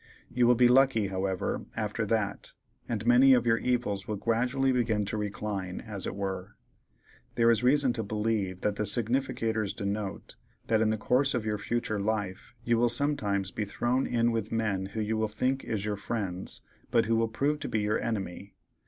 [0.33, 2.53] You will be lucky, however, after that,
[2.89, 6.55] and many of your evils will gradually begin to recline, as it were.
[7.35, 11.59] There is reason to believe that the significators denote that in the course of your
[11.59, 15.85] futur' life you will sometimes be thrown in with men who you will think is
[15.85, 18.55] your friends, but who will prove to be your enemy.